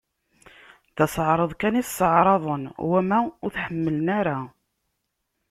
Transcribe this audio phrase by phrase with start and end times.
[0.95, 2.63] D aseɛreḍ kan i sseɛraḍen,
[2.97, 4.39] uma ur t-ḥemmlen ara.